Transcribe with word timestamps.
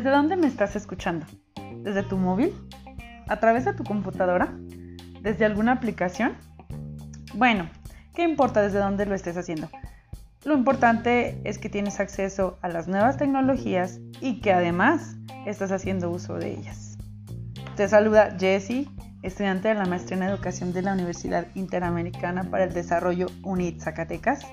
¿Desde 0.00 0.12
dónde 0.12 0.36
me 0.36 0.46
estás 0.46 0.76
escuchando? 0.76 1.26
¿Desde 1.82 2.02
tu 2.02 2.16
móvil? 2.16 2.54
¿A 3.28 3.38
través 3.38 3.66
de 3.66 3.74
tu 3.74 3.84
computadora? 3.84 4.48
¿Desde 5.20 5.44
alguna 5.44 5.72
aplicación? 5.72 6.38
Bueno, 7.34 7.68
¿qué 8.14 8.22
importa 8.22 8.62
desde 8.62 8.78
dónde 8.78 9.04
lo 9.04 9.14
estés 9.14 9.36
haciendo? 9.36 9.68
Lo 10.46 10.56
importante 10.56 11.38
es 11.44 11.58
que 11.58 11.68
tienes 11.68 12.00
acceso 12.00 12.58
a 12.62 12.68
las 12.68 12.88
nuevas 12.88 13.18
tecnologías 13.18 14.00
y 14.22 14.40
que 14.40 14.54
además 14.54 15.16
estás 15.44 15.70
haciendo 15.70 16.10
uso 16.10 16.38
de 16.38 16.52
ellas. 16.52 16.96
Te 17.76 17.86
saluda 17.86 18.38
Jessie, 18.40 18.88
estudiante 19.22 19.68
de 19.68 19.74
la 19.74 19.84
maestría 19.84 20.16
en 20.16 20.22
educación 20.22 20.72
de 20.72 20.80
la 20.80 20.94
Universidad 20.94 21.46
Interamericana 21.54 22.44
para 22.44 22.64
el 22.64 22.72
Desarrollo 22.72 23.26
UNIT 23.42 23.82
Zacatecas, 23.82 24.46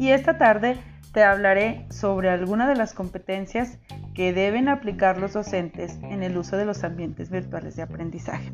y 0.00 0.08
esta 0.08 0.36
tarde 0.36 0.80
te 1.12 1.22
hablaré 1.22 1.86
sobre 1.90 2.30
algunas 2.30 2.66
de 2.66 2.74
las 2.74 2.92
competencias 2.92 3.78
que 4.20 4.34
deben 4.34 4.68
aplicar 4.68 5.16
los 5.16 5.32
docentes 5.32 5.98
en 6.02 6.22
el 6.22 6.36
uso 6.36 6.58
de 6.58 6.66
los 6.66 6.84
ambientes 6.84 7.30
virtuales 7.30 7.74
de 7.76 7.80
aprendizaje. 7.80 8.52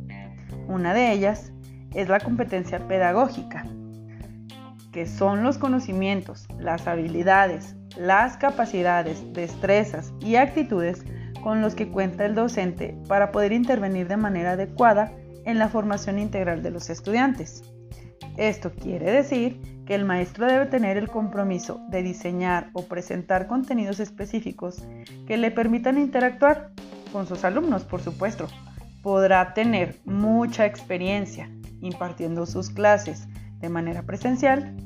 Una 0.68 0.94
de 0.94 1.10
ellas 1.10 1.50
es 1.92 2.08
la 2.08 2.20
competencia 2.20 2.86
pedagógica, 2.86 3.64
que 4.92 5.06
son 5.06 5.42
los 5.42 5.58
conocimientos, 5.58 6.46
las 6.60 6.86
habilidades, 6.86 7.74
las 7.98 8.36
capacidades, 8.36 9.24
destrezas 9.32 10.14
y 10.20 10.36
actitudes 10.36 11.04
con 11.42 11.60
los 11.60 11.74
que 11.74 11.88
cuenta 11.88 12.26
el 12.26 12.36
docente 12.36 12.96
para 13.08 13.32
poder 13.32 13.50
intervenir 13.50 14.06
de 14.06 14.18
manera 14.18 14.52
adecuada 14.52 15.10
en 15.46 15.58
la 15.58 15.68
formación 15.68 16.20
integral 16.20 16.62
de 16.62 16.70
los 16.70 16.90
estudiantes. 16.90 17.64
Esto 18.36 18.70
quiere 18.70 19.10
decir 19.10 19.60
que 19.86 19.94
el 19.94 20.04
maestro 20.04 20.46
debe 20.46 20.66
tener 20.66 20.96
el 20.96 21.08
compromiso 21.08 21.80
de 21.88 22.02
diseñar 22.02 22.70
o 22.72 22.86
presentar 22.86 23.46
contenidos 23.46 24.00
específicos 24.00 24.84
que 25.26 25.36
le 25.36 25.50
permitan 25.50 25.96
interactuar 25.96 26.70
con 27.12 27.26
sus 27.26 27.44
alumnos, 27.44 27.84
por 27.84 28.02
supuesto. 28.02 28.48
Podrá 29.02 29.54
tener 29.54 29.96
mucha 30.04 30.66
experiencia 30.66 31.48
impartiendo 31.80 32.46
sus 32.46 32.70
clases 32.70 33.28
de 33.60 33.68
manera 33.68 34.02
presencial, 34.02 34.76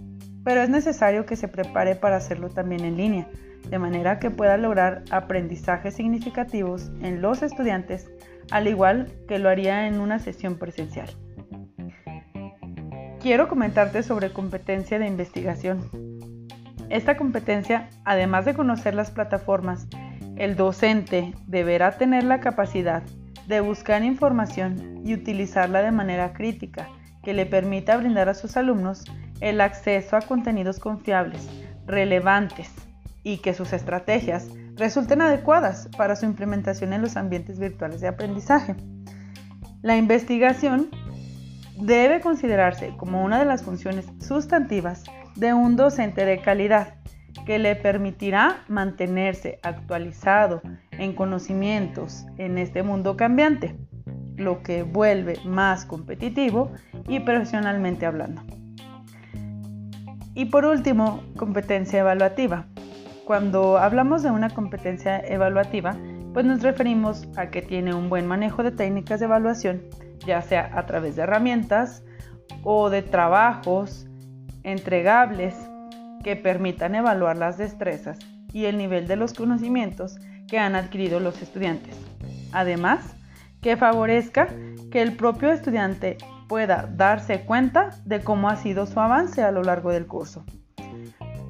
pero 0.45 0.61
es 0.61 0.69
necesario 0.69 1.25
que 1.25 1.37
se 1.37 1.48
prepare 1.48 1.95
para 1.95 2.17
hacerlo 2.17 2.51
también 2.51 2.84
en 2.84 2.97
línea, 2.97 3.28
de 3.69 3.78
manera 3.78 4.19
que 4.19 4.31
pueda 4.31 4.59
lograr 4.59 5.05
aprendizajes 5.11 5.95
significativos 5.95 6.91
en 7.01 7.23
los 7.23 7.43
estudiantes, 7.43 8.11
al 8.51 8.69
igual 8.69 9.11
que 9.27 9.39
lo 9.39 9.48
haría 9.48 9.87
en 9.87 10.01
una 10.01 10.19
sesión 10.19 10.56
presencial 10.56 11.09
quiero 13.21 13.49
comentarte 13.49 14.03
sobre 14.03 14.33
competencia 14.33 14.99
de 14.99 15.07
investigación. 15.07 15.81
Esta 16.89 17.17
competencia, 17.17 17.89
además 18.05 18.47
de 18.47 18.55
conocer 18.55 18.95
las 18.95 19.11
plataformas, 19.11 19.87
el 20.37 20.57
docente 20.57 21.35
deberá 21.47 21.99
tener 21.99 22.25
la 22.25 22.41
capacidad 22.41 23.03
de 23.47 23.61
buscar 23.61 24.03
información 24.03 25.03
y 25.05 25.15
utilizarla 25.15 25.83
de 25.83 25.93
manera 25.93 26.33
crítica, 26.33 26.89
que 27.23 27.35
le 27.35 27.45
permita 27.45 27.97
brindar 27.97 28.29
a 28.31 28.35
sus 28.35 28.57
alumnos 28.57 29.05
el 29.41 29.61
acceso 29.61 30.17
a 30.17 30.23
contenidos 30.23 30.79
confiables, 30.79 31.49
relevantes 31.87 32.71
y 33.23 33.39
que 33.39 33.53
sus 33.53 33.75
estrategias 33.75 34.49
resulten 34.77 35.21
adecuadas 35.21 35.89
para 35.97 36.17
su 36.17 36.25
implementación 36.25 36.95
en 36.95 37.03
los 37.03 37.17
ambientes 37.17 37.59
virtuales 37.59 38.01
de 38.01 38.09
aprendizaje. 38.09 38.77
La 39.83 39.97
investigación 39.97 40.89
debe 41.77 42.21
considerarse 42.21 42.95
como 42.97 43.25
una 43.25 43.39
de 43.39 43.45
las 43.45 43.63
funciones 43.63 44.07
sustantivas 44.21 45.05
de 45.37 45.55
un 45.55 45.77
docente 45.77 46.25
de 46.25 46.41
calidad 46.41 46.95
que 47.47 47.59
le 47.59 47.77
permitirá 47.77 48.65
mantenerse 48.69 49.59
actualizado 49.62 50.61
en 50.93 51.15
conocimientos 51.15 52.27
en 52.37 52.59
este 52.59 52.83
mundo 52.83 53.17
cambiante, 53.17 53.77
lo 54.37 54.62
que 54.62 54.83
vuelve 54.83 55.39
más 55.44 55.84
competitivo 55.84 56.72
y 57.09 57.21
profesionalmente 57.21 58.06
hablando. 58.06 58.43
Y 60.34 60.47
por 60.47 60.65
último, 60.65 61.23
competencia 61.37 62.00
evaluativa. 62.00 62.67
Cuando 63.25 63.78
hablamos 63.78 64.23
de 64.23 64.31
una 64.31 64.50
competencia 64.50 65.19
evaluativa, 65.21 65.97
pues 66.33 66.47
nos 66.47 66.62
referimos 66.62 67.28
a 67.37 67.50
que 67.50 67.62
tiene 67.62 67.94
un 67.94 68.09
buen 68.09 68.27
manejo 68.27 68.62
de 68.62 68.71
técnicas 68.71 69.21
de 69.21 69.27
evaluación 69.27 69.83
ya 70.26 70.42
sea 70.42 70.70
a 70.75 70.86
través 70.86 71.16
de 71.16 71.22
herramientas 71.22 72.03
o 72.62 72.91
de 72.91 73.03
trabajos 73.03 74.06
entregables 74.62 75.54
que 76.22 76.36
permitan 76.36 76.94
evaluar 76.94 77.36
las 77.36 77.56
destrezas 77.56 78.19
y 78.53 78.66
el 78.66 78.76
nivel 78.76 79.06
de 79.06 79.16
los 79.16 79.32
conocimientos 79.32 80.19
que 80.48 80.58
han 80.58 80.75
adquirido 80.75 81.20
los 81.20 81.41
estudiantes. 81.41 81.97
Además, 82.53 83.14
que 83.60 83.76
favorezca 83.76 84.48
que 84.91 85.03
el 85.03 85.16
propio 85.16 85.53
estudiante 85.53 86.19
pueda 86.48 86.88
darse 86.97 87.42
cuenta 87.42 87.91
de 88.04 88.20
cómo 88.20 88.48
ha 88.48 88.56
sido 88.56 88.87
su 88.87 88.98
avance 88.98 89.42
a 89.42 89.52
lo 89.52 89.62
largo 89.62 89.92
del 89.92 90.06
curso. 90.06 90.44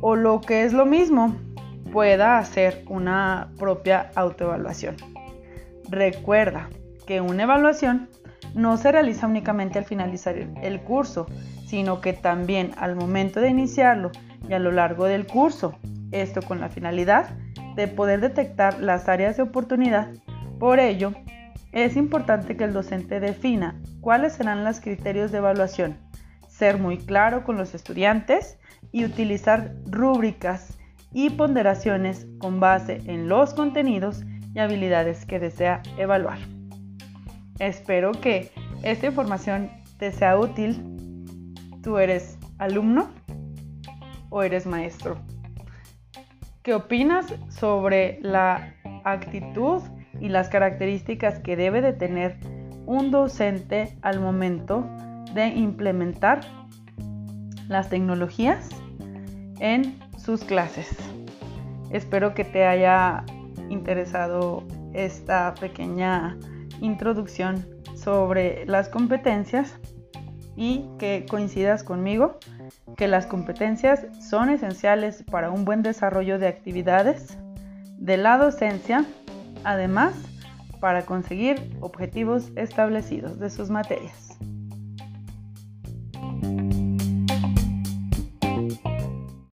O 0.02 0.14
lo 0.14 0.40
que 0.40 0.64
es 0.64 0.72
lo 0.72 0.84
mismo, 0.84 1.36
pueda 1.92 2.38
hacer 2.38 2.84
una 2.88 3.50
propia 3.58 4.10
autoevaluación. 4.14 4.96
Recuerda 5.88 6.68
que 7.06 7.20
una 7.20 7.44
evaluación 7.44 8.08
no 8.54 8.76
se 8.76 8.92
realiza 8.92 9.26
únicamente 9.26 9.78
al 9.78 9.84
finalizar 9.84 10.36
el 10.36 10.80
curso, 10.80 11.26
sino 11.66 12.00
que 12.00 12.12
también 12.12 12.72
al 12.76 12.96
momento 12.96 13.40
de 13.40 13.50
iniciarlo 13.50 14.10
y 14.48 14.54
a 14.54 14.58
lo 14.58 14.72
largo 14.72 15.04
del 15.04 15.26
curso. 15.26 15.78
Esto 16.10 16.42
con 16.42 16.60
la 16.60 16.68
finalidad 16.68 17.30
de 17.76 17.86
poder 17.88 18.20
detectar 18.20 18.80
las 18.80 19.08
áreas 19.08 19.36
de 19.36 19.44
oportunidad. 19.44 20.08
Por 20.58 20.80
ello, 20.80 21.12
es 21.72 21.96
importante 21.96 22.56
que 22.56 22.64
el 22.64 22.72
docente 22.72 23.20
defina 23.20 23.80
cuáles 24.00 24.32
serán 24.34 24.64
los 24.64 24.80
criterios 24.80 25.30
de 25.30 25.38
evaluación, 25.38 25.96
ser 26.48 26.78
muy 26.78 26.98
claro 26.98 27.44
con 27.44 27.56
los 27.56 27.74
estudiantes 27.74 28.58
y 28.90 29.04
utilizar 29.04 29.74
rúbricas 29.86 30.76
y 31.12 31.30
ponderaciones 31.30 32.26
con 32.38 32.60
base 32.60 33.02
en 33.06 33.28
los 33.28 33.54
contenidos 33.54 34.22
y 34.54 34.58
habilidades 34.58 35.24
que 35.26 35.38
desea 35.38 35.82
evaluar. 35.96 36.38
Espero 37.60 38.12
que 38.12 38.50
esta 38.82 39.06
información 39.06 39.70
te 39.98 40.10
sea 40.12 40.38
útil. 40.38 40.82
¿Tú 41.82 41.98
eres 41.98 42.38
alumno 42.58 43.10
o 44.30 44.42
eres 44.42 44.66
maestro? 44.66 45.18
¿Qué 46.62 46.72
opinas 46.72 47.26
sobre 47.50 48.18
la 48.22 48.74
actitud 49.04 49.82
y 50.20 50.30
las 50.30 50.48
características 50.48 51.38
que 51.40 51.54
debe 51.54 51.82
de 51.82 51.92
tener 51.92 52.38
un 52.86 53.10
docente 53.10 53.94
al 54.00 54.20
momento 54.20 54.88
de 55.34 55.48
implementar 55.48 56.40
las 57.68 57.90
tecnologías 57.90 58.70
en 59.58 59.98
sus 60.16 60.44
clases? 60.44 60.88
Espero 61.90 62.32
que 62.32 62.44
te 62.44 62.64
haya 62.64 63.22
interesado 63.68 64.64
esta 64.94 65.54
pequeña 65.60 66.38
introducción 66.80 67.66
sobre 67.94 68.64
las 68.66 68.88
competencias 68.88 69.78
y 70.56 70.86
que 70.98 71.26
coincidas 71.28 71.84
conmigo 71.84 72.38
que 72.96 73.08
las 73.08 73.26
competencias 73.26 74.06
son 74.20 74.50
esenciales 74.50 75.22
para 75.30 75.50
un 75.50 75.64
buen 75.64 75.82
desarrollo 75.82 76.38
de 76.38 76.48
actividades 76.48 77.38
de 77.98 78.16
la 78.16 78.36
docencia, 78.38 79.04
además 79.64 80.14
para 80.80 81.04
conseguir 81.04 81.76
objetivos 81.80 82.50
establecidos 82.56 83.38
de 83.38 83.50
sus 83.50 83.70
materias. 83.70 84.38